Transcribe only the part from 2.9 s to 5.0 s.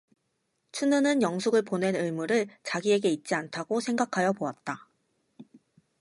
있지 않다고 생각하여 보았다.